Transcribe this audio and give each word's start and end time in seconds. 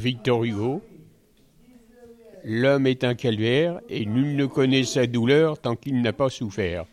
Victor 0.00 0.44
Hugo. 0.44 0.82
L'homme 2.42 2.86
est 2.86 3.04
un 3.04 3.14
calvaire 3.14 3.80
et 3.90 4.06
nul 4.06 4.34
ne 4.34 4.46
connaît 4.46 4.84
sa 4.84 5.06
douleur 5.06 5.58
tant 5.58 5.76
qu'il 5.76 6.00
n'a 6.00 6.14
pas 6.14 6.30
souffert. 6.30 6.86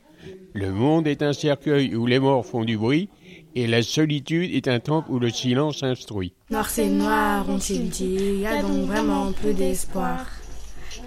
Le 0.53 0.71
monde 0.71 1.07
est 1.07 1.21
un 1.21 1.31
cercueil 1.31 1.95
où 1.95 2.05
les 2.05 2.19
morts 2.19 2.45
font 2.45 2.65
du 2.65 2.77
bruit 2.77 3.07
et 3.55 3.65
la 3.65 3.81
solitude 3.81 4.53
est 4.53 4.67
un 4.67 4.81
temple 4.81 5.09
où 5.09 5.19
le 5.19 5.29
silence 5.29 5.83
instruit. 5.83 6.33
Noir 6.49 6.69
c'est 6.69 6.89
noir, 6.89 7.49
ont-ils 7.49 7.89
dit, 7.89 8.39
y 8.41 8.45
a 8.45 8.61
donc 8.61 8.87
vraiment 8.87 9.31
peu 9.31 9.53
d'espoir. 9.53 10.25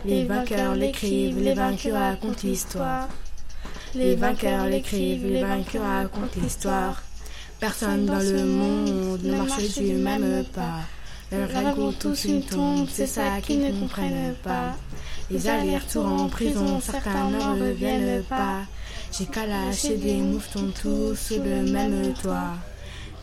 Les 0.07 0.25
vainqueurs 0.25 0.75
l'écrivent, 0.75 1.39
les 1.39 1.53
vaincus 1.53 1.93
racontent 1.93 2.41
l'histoire. 2.45 3.09
Les 3.95 4.15
vainqueurs 4.15 4.67
l'écrivent, 4.67 5.27
les 5.27 5.43
vaincus 5.43 5.83
racontent 5.83 6.41
l'histoire. 6.43 7.03
Personne 7.59 8.07
dans 8.07 8.21
le 8.21 8.47
monde 8.47 9.23
ne 9.23 9.37
marche 9.37 9.79
du 9.79 9.93
même 9.97 10.45
pas. 10.55 10.81
Leur 11.33 11.49
ragoût 11.51 11.93
tous 11.93 12.25
une 12.25 12.43
tombe, 12.43 12.89
c'est 12.91 13.07
ça 13.07 13.41
qu'ils 13.43 13.61
ne 13.61 13.81
comprennent 13.81 14.35
pas. 14.43 14.75
Les 15.31 15.47
allers-retours 15.49 16.07
en 16.07 16.29
prison, 16.29 16.81
certains 16.81 17.31
ne 17.31 17.61
reviennent 17.63 18.23
pas. 18.25 18.63
J'ai 19.17 19.27
qu'à 19.27 19.47
lâcher 19.47 19.97
des 19.97 20.15
mouvements 20.17 20.71
tous 20.81 21.15
sous 21.15 21.41
le 21.43 21.71
même 21.71 22.13
toit. 22.15 22.55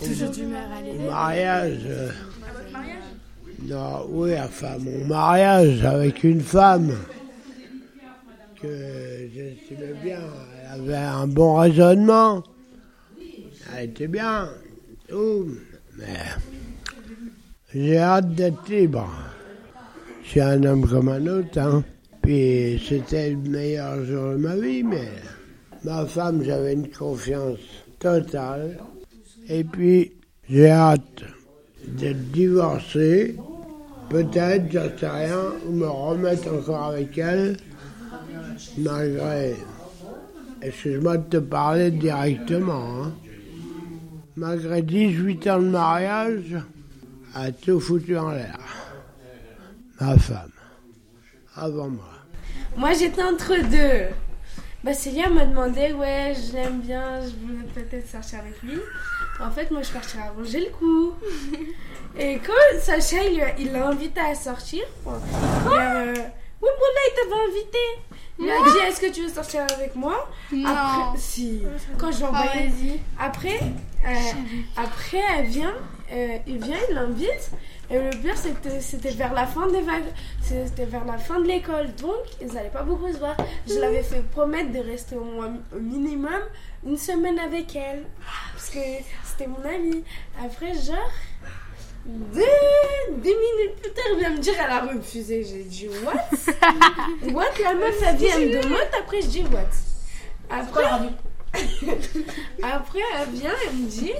Toujours 0.03 0.29
d'humeur 0.29 0.67
à 0.71 0.81
Mon 0.81 1.09
mariage. 1.12 1.79
euh, 1.85 2.12
Non, 3.63 4.05
oui, 4.09 4.31
enfin, 4.39 4.77
mon 4.79 5.05
mariage 5.05 5.84
avec 5.84 6.23
une 6.23 6.41
femme 6.41 6.95
que 8.62 9.29
j'estimais 9.34 9.93
bien. 10.03 10.20
Elle 10.73 10.81
avait 10.81 10.95
un 10.95 11.27
bon 11.27 11.55
raisonnement. 11.55 12.43
Elle 13.76 13.89
était 13.89 14.07
bien. 14.07 14.49
Tout. 15.09 15.48
Mais 15.98 16.05
j'ai 17.73 17.98
hâte 17.98 18.34
d'être 18.34 18.70
libre. 18.70 19.09
Je 20.23 20.30
suis 20.30 20.41
un 20.41 20.63
homme 20.63 20.88
comme 20.88 21.09
un 21.09 21.26
autre. 21.27 21.57
Hein. 21.59 21.84
Puis 22.21 22.82
c'était 22.87 23.32
le 23.32 23.37
meilleur 23.37 24.04
jour 24.05 24.32
de 24.32 24.37
ma 24.37 24.55
vie, 24.55 24.84
mais 24.84 25.10
ma 25.84 26.05
femme, 26.05 26.43
j'avais 26.43 26.73
une 26.73 26.90
confiance 26.90 27.60
totale. 27.99 28.77
Et 29.49 29.63
puis, 29.63 30.13
j'ai 30.49 30.70
hâte 30.70 31.23
d'être 31.88 32.32
divorcé, 32.32 33.35
peut-être, 34.10 34.71
j'en 34.71 34.98
sais 34.98 35.07
rien, 35.07 35.40
ou 35.65 35.71
me 35.71 35.88
remettre 35.88 36.54
encore 36.54 36.88
avec 36.88 37.18
elle, 37.18 37.57
malgré, 38.77 39.55
excuse-moi 40.62 41.18
de 41.18 41.29
te 41.29 41.38
parler 41.38 41.91
directement, 41.91 43.04
hein. 43.04 43.13
malgré 44.35 44.82
18 44.82 45.48
ans 45.48 45.62
de 45.62 45.70
mariage, 45.70 46.57
a 47.35 47.51
tout 47.51 47.79
foutu 47.79 48.17
en 48.17 48.31
l'air. 48.31 48.57
Ma 49.99 50.17
femme, 50.17 50.51
avant 51.55 51.89
moi. 51.89 52.09
Moi, 52.75 52.93
j'étais 52.93 53.23
entre 53.23 53.55
deux. 53.70 54.07
Bah, 54.83 54.93
Célia 54.93 55.27
m'a 55.29 55.45
demandé, 55.45 55.91
ouais, 55.93 56.33
je 56.35 56.53
l'aime 56.53 56.79
bien, 56.81 57.20
je 57.21 57.35
voulais 57.45 57.67
peut-être 57.73 58.07
sortir 58.07 58.39
avec 58.39 58.61
lui. 58.61 58.79
En 59.39 59.49
fait, 59.49 59.70
moi, 59.71 59.81
je 59.81 59.91
partirais 59.91 60.23
arranger 60.27 60.59
le 60.59 60.70
coup. 60.71 61.13
Et 62.17 62.39
quand 62.45 62.53
Sacha, 62.79 63.17
il 63.57 63.71
l'a 63.71 63.87
invité 63.87 64.19
à 64.19 64.35
sortir, 64.35 64.83
vers, 65.03 65.16
euh, 65.97 66.13
oui, 66.13 66.69
bon, 66.79 66.88
là, 66.95 67.01
il 67.07 67.16
t'avait 67.16 67.44
invité. 67.50 67.78
Il 68.39 68.50
a 68.50 68.72
dit, 68.72 68.88
est-ce 68.88 69.01
que 69.01 69.11
tu 69.11 69.23
veux 69.23 69.33
sortir 69.33 69.61
avec 69.75 69.95
moi? 69.95 70.29
Non. 70.51 70.69
Après, 70.69 71.17
si. 71.19 71.63
Quand 71.97 72.11
je 72.11 72.19
l'ai 72.19 72.25
Ah, 72.25 72.29
envoyé. 72.29 72.67
vas-y. 72.69 73.00
Après, 73.19 73.59
euh, 74.07 74.13
après, 74.75 75.22
elle 75.39 75.45
vient, 75.47 75.73
euh, 76.12 76.38
il 76.47 76.63
vient, 76.63 76.78
il 76.90 76.96
l'invite. 76.96 77.52
Et 77.90 78.00
le 78.00 78.09
pire, 78.09 78.36
c'était, 78.38 79.12
vers 79.12 79.34
la 79.34 79.46
fin 79.46 79.68
des 79.68 79.81
vagues, 79.81 80.03
c'était 80.41 80.86
vers 80.86 81.06
la 81.06 81.18
fin 81.18 81.40
de 81.40 81.47
l'école, 81.47 81.94
donc 81.96 82.18
ils 82.41 82.47
n'allaient 82.47 82.69
pas 82.69 82.84
beaucoup 82.84 83.12
se 83.12 83.18
voir. 83.18 83.38
Je 83.66 83.80
l'avais 83.80 84.03
fait 84.03 84.22
promettre 84.24 84.74
de 84.74 84.80
rester 84.80 85.16
au, 85.16 85.24
moins, 85.24 85.53
au 85.74 85.80
minimum 85.80 86.41
une 86.85 86.97
semaine 86.97 87.40
avec 87.40 87.75
elle, 87.78 88.03
parce 88.53 88.69
que 88.72 88.79
c'était 89.23 89.47
mon 89.47 89.63
amie. 89.63 90.03
Après, 90.44 90.73
genre, 90.73 91.12
deux, 92.06 92.41
deux 93.09 93.35
minutes 93.35 93.81
plus 93.81 93.91
tard, 93.91 94.06
elle 94.12 94.19
vient 94.19 94.29
me 94.31 94.40
dire 94.40 94.53
elle 94.63 94.72
a 94.72 94.81
refusé. 94.81 95.46
J'ai 95.46 95.63
dit 95.63 95.88
what? 96.06 97.31
What? 97.34 97.46
La 97.63 97.73
meuf, 97.73 98.01
elle 98.06 98.16
vient 98.17 98.38
me 98.38 98.63
demande, 98.63 98.79
après 99.00 99.22
je 99.22 99.28
dis 99.28 99.44
what? 99.44 99.69
Après, 100.50 100.84
après, 102.63 103.00
elle 103.19 103.30
vient, 103.34 103.52
elle 103.68 103.75
me 103.78 103.88
dit 103.90 104.12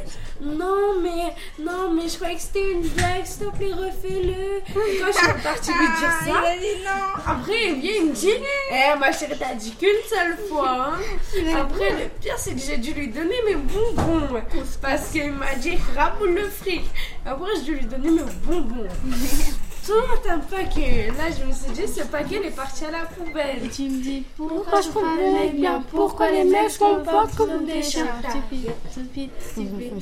Non, 0.42 1.00
mais 1.02 1.34
non, 1.60 1.92
mais 1.92 2.08
je 2.08 2.16
croyais 2.16 2.36
que 2.36 2.42
c'était 2.42 2.72
une 2.72 2.88
blague, 2.88 3.26
s'il 3.26 3.46
te 3.48 3.56
plaît, 3.56 3.74
refais-le. 3.74 4.58
Et 4.58 4.98
Quand 5.00 5.08
je 5.08 5.18
suis 5.18 5.44
partie 5.44 5.72
lui 5.72 5.88
dire 6.00 6.10
Ah, 6.12 6.26
ça, 6.26 7.32
après, 7.32 7.66
il 7.68 7.76
vient, 7.80 7.92
il 8.02 8.06
me 8.10 8.14
dit 8.14 8.32
Eh, 8.72 8.98
ma 8.98 9.12
chérie, 9.12 9.38
t'as 9.38 9.54
dit 9.56 9.76
qu'une 9.76 9.90
seule 10.10 10.38
fois. 10.50 10.94
hein. 10.96 11.58
Après, 11.60 11.90
le 11.92 12.10
pire, 12.22 12.36
c'est 12.38 12.54
que 12.54 12.60
j'ai 12.62 12.78
dû 12.78 12.94
lui 12.94 13.10
donner 13.10 13.36
mes 13.48 13.56
bonbons. 13.56 14.42
Parce 14.82 15.10
qu'il 15.10 15.32
m'a 15.32 15.54
dit 15.56 15.78
Raboule 15.96 16.34
le 16.34 16.50
fric. 16.50 16.84
Après, 17.26 17.50
j'ai 17.58 17.62
dû 17.64 17.76
lui 17.76 17.86
donner 17.86 18.10
mes 18.12 18.32
bonbons. 18.46 18.88
Tout 19.88 20.30
un 20.30 20.40
paquet. 20.40 21.08
Là, 21.18 21.24
je 21.32 21.46
me 21.46 21.54
suis 21.54 21.72
dit 21.72 21.88
Ce 21.88 22.06
paquet, 22.06 22.40
il 22.42 22.48
est 22.48 22.56
parti 22.56 22.84
à 22.84 22.92
la 22.92 23.06
poubelle. 23.06 23.70
Tu 23.74 23.84
me 23.84 24.02
dis 24.02 24.24
Pourquoi 24.36 24.82
je 24.82 24.90
comprends 24.90 25.50
bien 25.54 25.82
pourquoi 25.90 26.30
les 26.30 26.44
mecs 26.44 26.72
se 26.72 26.80
comportent 26.80 27.36
comme 27.36 27.66
des 27.66 27.82
chiens. 27.82 28.08
Stupide, 28.30 28.72
stupide, 28.92 29.30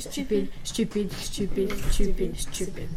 Stupide, 0.00 0.48
stupide, 0.64 1.12
stupide, 1.12 1.72
stupide, 1.92 2.36
stupide. 2.36 2.88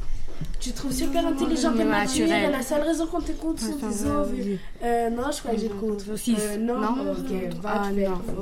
Tu 0.59 0.71
trouves 0.71 0.91
super 0.91 1.27
intelligent 1.27 1.75
et 1.75 1.83
naturel. 1.83 2.51
La 2.51 2.61
seule 2.63 2.81
raison 2.81 3.05
qu'on 3.05 3.21
t'écoute, 3.21 3.59
c'est 3.59 4.07
envies. 4.07 4.57
Euh, 4.83 5.09
non, 5.11 5.31
je 5.31 5.39
crois 5.39 5.51
que 5.51 5.59
te 5.59 6.17
faire. 6.17 6.59
non, 6.59 6.79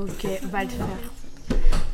ok, 0.02 0.42
va 0.50 0.64
le 0.64 0.70
faire. 0.70 0.88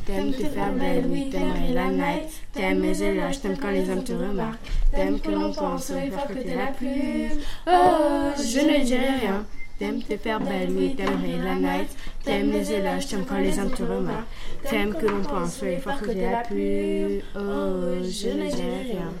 T'aimes 0.06 0.32
te 0.32 0.44
faire 0.44 0.72
belle, 0.72 1.04
oui, 1.08 1.30
t'aimerais 1.30 1.72
la 1.72 1.88
night. 1.88 2.30
T'aimes 2.52 2.82
les 2.82 3.02
éloges, 3.02 3.40
t'aimes 3.40 3.56
quand 3.56 3.70
les 3.70 3.88
hommes 3.88 4.04
te 4.04 4.12
remarquent. 4.12 4.70
T'aimes 4.92 5.18
que 5.18 5.30
l'on 5.30 5.52
pense 5.52 5.90
au 5.90 5.96
effort 5.96 6.26
que 6.26 6.34
t'es 6.34 6.56
la 6.56 6.66
plus. 6.66 7.30
Oh, 7.66 8.30
je 8.36 8.60
ne 8.60 8.84
dirai 8.84 9.08
rien. 9.20 9.46
T'aimes 9.78 10.02
te 10.02 10.16
faire 10.16 10.40
belle, 10.40 10.70
oui, 10.70 10.94
t'aimerais 10.94 11.42
la 11.42 11.54
night. 11.54 11.88
T'aimes 12.22 12.52
les 12.52 12.72
éloges, 12.72 13.08
t'aimes 13.08 13.24
quand 13.26 13.38
les 13.38 13.58
hommes 13.58 13.72
te 13.72 13.82
remarquent. 13.82 14.26
T'aimes 14.68 14.94
que 14.94 15.06
l'on 15.06 15.22
pense 15.22 15.62
au 15.62 15.66
effort 15.66 15.98
que 16.00 16.10
t'es 16.10 16.30
la 16.30 16.42
plus. 16.42 17.22
Oh, 17.34 18.02
je 18.02 18.28
ne 18.28 18.50
dirai 18.54 18.82
rien. 18.92 19.12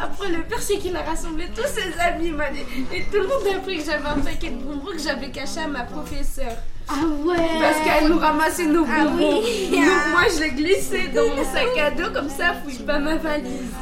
Après, 0.00 0.28
le 0.28 0.42
pire, 0.42 0.60
c'est 0.60 0.78
qu'il 0.78 0.94
a 0.96 1.02
rassemblé 1.02 1.46
tous 1.54 1.66
ses 1.66 1.98
amis. 2.00 2.32
Et 2.92 3.02
tout 3.04 3.16
le 3.18 3.22
monde 3.28 3.42
a 3.52 3.56
appris 3.56 3.78
que 3.78 3.84
j'avais 3.84 4.06
un 4.08 4.18
paquet 4.20 4.50
de 4.50 4.56
bonbons 4.56 4.92
que 4.92 4.98
j'avais 4.98 5.30
caché 5.30 5.60
à 5.60 5.68
ma 5.68 5.84
professeure. 5.84 6.56
Ah 6.88 6.94
ouais 7.24 7.36
Parce 7.60 7.78
qu'elle 7.84 8.08
nous 8.10 8.18
ramassait 8.18 8.66
nos 8.66 8.84
Ah 8.84 9.04
bonbons. 9.04 9.40
oui. 9.44 9.70
Donc, 9.70 9.80
moi, 10.10 10.22
je 10.34 10.40
l'ai 10.40 10.50
glissé 10.50 11.08
dans 11.08 11.28
mon 11.28 11.44
sac 11.44 11.78
à 11.78 11.90
dos, 11.90 12.10
comme 12.12 12.28
ça, 12.28 12.54
fouille 12.62 12.84
pas 12.84 12.98
ma 12.98 13.16
valise. 13.16 13.72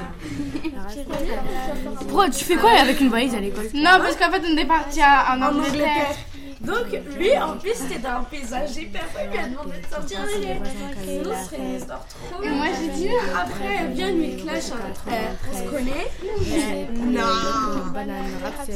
Pourquoi 2.00 2.30
tu 2.30 2.44
fais 2.44 2.56
quoi 2.56 2.70
avec 2.72 3.00
une 3.00 3.08
valise 3.08 3.34
à 3.34 3.40
l'école? 3.40 3.68
Non, 3.74 3.98
parce 3.98 4.16
qu'en 4.16 4.30
fait, 4.30 4.42
on 4.46 4.56
est 4.56 4.66
parti 4.66 5.00
à- 5.00 5.34
En 5.36 5.42
Angleterre. 5.42 6.14
Donc, 6.60 6.86
lui, 7.16 7.36
en 7.38 7.56
plus, 7.56 7.74
c'était 7.74 8.06
un 8.06 8.22
paysage 8.24 8.76
hyper 8.76 9.00
Personne 9.08 9.30
lui 9.30 9.38
a 9.38 9.48
demandé 9.48 9.80
de 9.80 9.86
sortir 9.94 10.20
les 10.26 10.44
lettres. 10.44 10.70
Sinon, 11.04 11.30
ce 11.38 11.44
serait 11.46 11.56
une 11.58 11.76
histoire 11.76 12.06
trop 12.06 12.42
Et 12.42 12.50
moi, 12.50 12.66
j'ai 12.78 12.88
dit, 12.88 13.08
Après, 13.34 13.88
vient 13.88 14.12
lui 14.12 14.36
clash. 14.36 14.70
hein. 14.72 14.92
Euh, 15.08 15.32
on 15.50 15.56
se 15.56 15.70
connaît 15.70 16.10
Non. 16.96 17.22
Rap. 17.22 18.70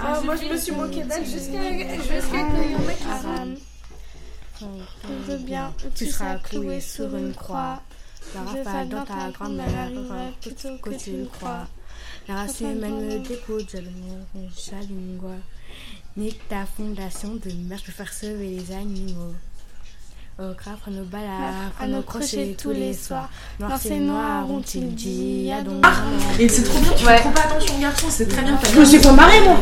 Ah, 0.00 0.20
moi, 0.24 0.36
je 0.36 0.52
me 0.52 0.56
suis 0.56 0.72
moquée 0.72 1.02
d'elle 1.02 1.24
jusqu'à 1.24 1.62
jusqu'à 1.98 2.44
qu'il 2.44 2.70
y 2.70 2.76
en 2.76 2.88
a 2.88 2.92
qui 2.92 3.56
je 4.58 5.32
veux 5.32 5.38
bien, 5.38 5.74
Tu 5.94 6.06
seras 6.06 6.38
cloué 6.38 6.80
sur 6.80 7.14
une 7.14 7.34
croix. 7.34 7.82
La 8.34 8.40
rafale 8.40 8.88
dans 8.88 9.04
ta 9.04 9.30
grand-mère 9.30 9.90
plutôt 10.40 10.76
que 10.78 10.90
tu 10.90 11.12
le 11.12 11.26
crois. 11.26 11.66
La 12.28 12.36
race 12.36 12.60
humaine 12.60 13.06
me 13.06 13.18
découte, 13.18 13.70
j'allume 13.70 15.18
quoi. 15.20 15.36
Nique 16.16 16.40
ta 16.48 16.64
fondation 16.64 17.34
de 17.34 17.52
merde, 17.68 17.82
je 17.84 17.86
peux 17.86 17.92
faire 17.92 18.10
sauver 18.10 18.48
les 18.48 18.74
animaux. 18.74 19.34
Au 20.38 20.54
crabe, 20.54 20.78
nos 20.90 21.04
balades, 21.04 21.72
à 21.78 21.86
nos 21.86 22.00
crochets 22.00 22.56
tous 22.58 22.70
les 22.70 22.94
soirs. 22.94 23.28
Noir 23.60 23.78
c'est 23.78 23.98
noir, 23.98 24.50
ont-ils 24.50 24.94
dit, 24.94 25.52
à 25.52 25.60
donc 25.62 25.84
Et 26.38 26.48
c'est 26.48 26.62
trop 26.62 26.78
bien, 26.78 26.92
tu 26.96 27.04
fais 27.04 27.20
trop 27.20 27.30
pas 27.30 27.42
attention 27.42 27.78
garçon, 27.78 28.06
c'est 28.08 28.28
très 28.28 28.40
bien. 28.42 28.58
Je 28.72 28.80
me 28.80 28.84
suis 28.86 28.98
pas 28.98 29.12
mariée, 29.12 29.40
moi. 29.42 29.56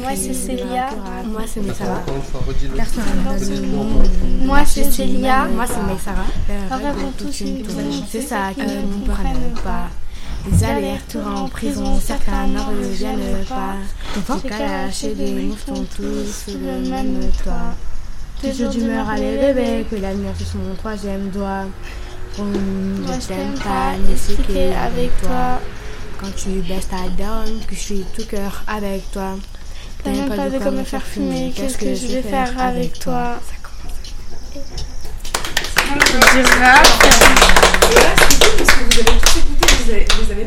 Moi 0.00 0.12
c'est 0.16 0.32
Célia. 0.34 0.88
Moi 1.26 1.42
c'est 1.46 1.60
Messara. 1.60 1.98
Encore 1.98 2.16
une 2.16 2.22
fois, 2.22 2.40
redis-le. 2.48 2.74
Personne 2.74 3.04
dans 3.24 3.32
le 3.32 3.66
monde. 3.66 4.08
Moi, 4.42 4.64
c'est 4.64 4.90
Célia. 4.90 5.44
Moi 5.44 5.66
c'est 5.66 5.82
Messara. 5.82 6.24
Rêvons 6.70 7.12
tous 7.18 7.40
une. 7.40 7.64
C'est 8.08 8.22
ça 8.22 8.54
qui 8.54 8.62
ne 8.62 8.80
comprennent 8.80 9.54
pas. 9.62 9.90
Les 10.48 10.64
allers-retours 10.64 11.26
en 11.26 11.48
prison, 11.48 12.00
certains 12.00 12.46
n'en 12.46 12.66
reviennent 12.66 13.44
pas. 13.48 13.74
J'ai 14.14 14.48
qu'à 14.48 14.58
lâcher 14.58 15.14
des 15.14 15.32
moutons 15.32 15.84
tous 15.94 16.44
sous 16.46 16.58
le 16.58 16.88
même 16.88 17.30
toit. 17.42 17.74
Toujours 18.40 18.70
d'humeur 18.70 19.08
à 19.08 19.16
les 19.16 19.36
bébés, 19.36 19.84
que 19.90 19.96
l'avenir 19.96 20.32
sur 20.36 20.60
mon 20.60 20.74
troisième 20.74 21.28
doigt. 21.28 21.66
Moi, 22.38 23.18
je 23.20 23.26
t'aime 23.26 23.58
pas, 23.58 23.92
mais 24.06 24.16
c'est 24.16 24.74
avec 24.74 25.10
toi. 25.22 25.60
Quand 26.18 26.34
tu 26.36 26.48
baisses 26.60 26.88
ta 26.88 27.08
donne, 27.18 27.60
que 27.66 27.74
je 27.74 27.80
suis 27.80 28.04
tout 28.16 28.24
cœur 28.24 28.62
avec 28.66 29.10
toi. 29.10 29.36
T'as 30.02 30.10
même 30.10 30.28
pas 30.28 30.48
de 30.48 30.58
quoi 30.58 30.70
me 30.70 30.84
faire 30.84 31.02
fumer, 31.02 31.52
qu'est-ce 31.54 31.76
que 31.76 31.94
je 31.94 32.06
vais 32.06 32.22
faire 32.22 32.58
avec 32.58 32.98
toi? 32.98 33.38
Et 35.82 36.42
là, 36.60 36.82
c'est 38.22 38.38
cool 38.38 38.52
parce 38.56 38.70
que 38.70 38.82
vous 38.84 39.00
avez 39.00 39.18
vous 39.18 39.59
vous 39.90 40.30
avez 40.32 40.46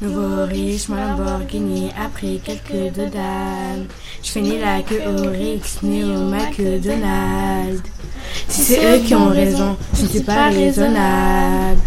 Nouveau 0.00 0.44
riche, 0.44 0.88
mon 0.88 0.96
Lamborghini 0.96 1.90
a 1.98 2.08
pris 2.08 2.40
quelques 2.44 2.94
dodans. 2.94 3.86
Je 4.22 4.30
fais 4.30 4.40
ni 4.40 4.58
la 4.58 4.82
queue 4.82 5.02
au 5.06 5.30
Rix, 5.30 5.78
ni 5.82 6.04
au 6.04 6.28
McDonald's. 6.28 7.82
Si 8.48 8.62
c'est 8.62 8.84
eux 8.84 9.02
qui 9.02 9.14
ont 9.14 9.28
raison, 9.28 9.76
je 9.94 10.02
ne 10.02 10.08
suis 10.08 10.20
pas 10.20 10.48
raisonnable. 10.48 11.80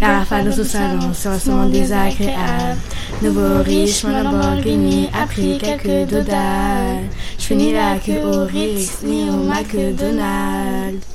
La 0.00 0.18
rafale 0.18 0.52
ce 0.52 0.64
salon 0.64 1.12
sera 1.12 1.38
sûrement 1.38 1.66
désagréable. 1.66 2.78
Nouveau 3.22 3.62
riche, 3.62 4.04
mon 4.04 4.22
Lamborghini 4.22 5.10
a 5.12 5.26
pris 5.26 5.58
quelques 5.58 6.08
dodans. 6.10 7.02
Je 7.38 7.44
fais 7.44 7.54
ni 7.54 7.72
la 7.72 7.98
queue 7.98 8.22
au 8.24 8.46
Rix, 8.46 9.02
ni 9.04 9.28
au 9.28 9.44
McDonald's. 9.44 11.06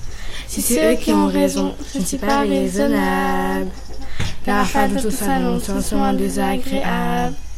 Si 0.47 0.61
c'est 0.61 0.93
eux 0.93 0.97
qui 0.97 1.11
ont 1.11 1.25
raison, 1.25 1.73
je 1.91 1.99
ne 1.99 2.03
suis 2.05 2.17
pas 2.17 2.41
raisonnable. 2.41 3.71
La 4.45 4.57
rafale 4.57 4.93
dans 4.93 5.01
tout 5.01 5.09
salon 5.09 5.59
sûrement 5.59 6.13
désagréable. 6.13 7.35